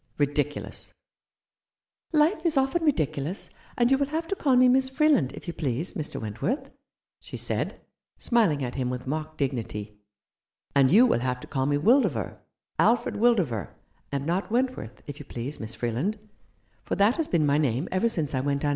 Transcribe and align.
Ridiculous!"" 0.17 0.91
Life 2.11 2.43
is 2.43 2.57
often 2.57 2.83
ridiculous; 2.83 3.51
and 3.77 3.91
you 3.91 3.99
will 3.99 4.07
have 4.07 4.27
to 4.29 4.35
call 4.35 4.55
me 4.55 4.67
Miss 4.67 4.89
Freeland, 4.89 5.31
if 5.33 5.47
you 5.47 5.53
please, 5.53 5.93
Mr. 5.93 6.19
Went 6.19 6.41
worth," 6.41 6.71
she 7.19 7.37
said, 7.37 7.79
smiling 8.17 8.63
at 8.63 8.73
him 8.73 8.89
with 8.89 9.05
mock 9.05 9.37
dignity." 9.37 9.99
And 10.75 10.91
you 10.91 11.05
will 11.05 11.19
have 11.19 11.39
to 11.41 11.45
call 11.47 11.67
me 11.67 11.77
Wildover— 11.77 12.37
Alfred 12.89 13.13
Wildover— 13.13 13.75
and 14.11 14.25
not 14.25 14.49
Wentworth, 14.49 15.03
if 15.05 15.19
you 15.19 15.25
please, 15.25 15.59
Miss 15.59 15.75
Freeland; 15.75 16.17
for 16.83 16.95
that 16.95 17.17
has 17.17 17.27
been 17.27 17.45
my 17.45 17.59
name 17.59 17.87
ever 17.91 18.09
since 18.09 18.33
I 18.33 18.39
went 18.39 18.63
under." 18.65 18.69